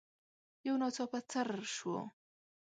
يو 0.65 0.75
ناڅاپه 0.81 1.19
څررر 1.29 1.65
شو. 1.75 1.95